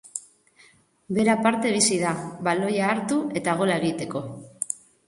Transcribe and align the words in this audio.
Bera 1.17 1.35
aparte 1.39 1.75
bizi 1.75 2.01
da, 2.07 2.15
baloia 2.49 2.89
hartu 2.95 3.21
eta 3.43 3.59
gola 3.63 3.79
egiteko. 3.85 4.27